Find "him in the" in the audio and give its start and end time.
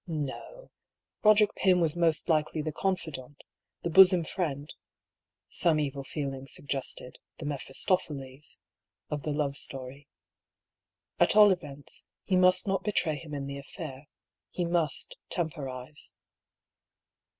13.17-13.59